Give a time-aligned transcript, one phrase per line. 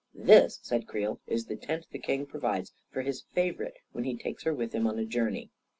[0.15, 4.17] ""This," said Creel, "is the tent the king pro vides for his favorite when he
[4.17, 5.51] takes her with him on a journey."